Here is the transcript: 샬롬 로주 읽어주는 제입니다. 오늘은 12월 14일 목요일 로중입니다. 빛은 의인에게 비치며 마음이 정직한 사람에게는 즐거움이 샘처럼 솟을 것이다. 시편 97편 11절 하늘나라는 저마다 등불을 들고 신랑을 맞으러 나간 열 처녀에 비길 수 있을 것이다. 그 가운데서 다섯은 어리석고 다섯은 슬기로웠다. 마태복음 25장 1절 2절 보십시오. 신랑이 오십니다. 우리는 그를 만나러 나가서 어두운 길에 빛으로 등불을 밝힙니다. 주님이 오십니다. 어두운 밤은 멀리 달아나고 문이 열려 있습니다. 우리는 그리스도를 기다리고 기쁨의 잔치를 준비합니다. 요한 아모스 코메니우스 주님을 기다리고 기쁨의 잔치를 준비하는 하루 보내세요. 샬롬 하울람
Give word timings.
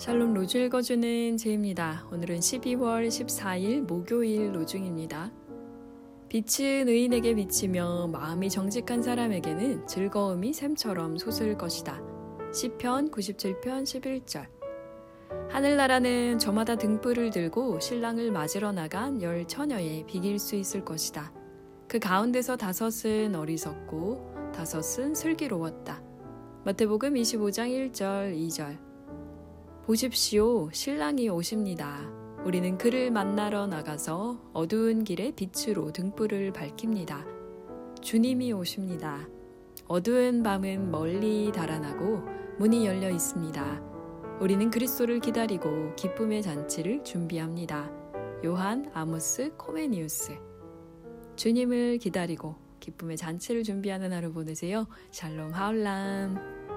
샬롬 0.00 0.32
로주 0.32 0.56
읽어주는 0.56 1.36
제입니다. 1.36 2.06
오늘은 2.10 2.38
12월 2.38 3.06
14일 3.08 3.82
목요일 3.82 4.56
로중입니다. 4.56 5.30
빛은 6.30 6.88
의인에게 6.88 7.34
비치며 7.34 8.06
마음이 8.06 8.48
정직한 8.48 9.02
사람에게는 9.02 9.86
즐거움이 9.86 10.54
샘처럼 10.54 11.18
솟을 11.18 11.58
것이다. 11.58 12.00
시편 12.50 13.10
97편 13.10 13.82
11절 13.82 14.46
하늘나라는 15.50 16.38
저마다 16.38 16.76
등불을 16.76 17.28
들고 17.28 17.78
신랑을 17.80 18.32
맞으러 18.32 18.72
나간 18.72 19.20
열 19.20 19.46
처녀에 19.46 20.06
비길 20.06 20.38
수 20.38 20.56
있을 20.56 20.82
것이다. 20.82 21.30
그 21.86 21.98
가운데서 21.98 22.56
다섯은 22.56 23.34
어리석고 23.34 24.52
다섯은 24.54 25.14
슬기로웠다. 25.14 26.02
마태복음 26.64 27.12
25장 27.12 27.92
1절 27.92 28.34
2절 28.48 28.89
보십시오. 29.86 30.70
신랑이 30.72 31.28
오십니다. 31.28 31.98
우리는 32.44 32.78
그를 32.78 33.10
만나러 33.10 33.66
나가서 33.66 34.50
어두운 34.52 35.04
길에 35.04 35.32
빛으로 35.32 35.92
등불을 35.92 36.52
밝힙니다. 36.52 37.26
주님이 38.00 38.52
오십니다. 38.52 39.28
어두운 39.86 40.42
밤은 40.42 40.90
멀리 40.90 41.50
달아나고 41.52 42.22
문이 42.58 42.86
열려 42.86 43.10
있습니다. 43.10 43.82
우리는 44.40 44.70
그리스도를 44.70 45.20
기다리고 45.20 45.94
기쁨의 45.96 46.42
잔치를 46.42 47.04
준비합니다. 47.04 47.90
요한 48.44 48.90
아모스 48.94 49.52
코메니우스 49.58 50.32
주님을 51.36 51.98
기다리고 51.98 52.54
기쁨의 52.80 53.16
잔치를 53.16 53.64
준비하는 53.64 54.12
하루 54.12 54.32
보내세요. 54.32 54.86
샬롬 55.10 55.52
하울람 55.52 56.69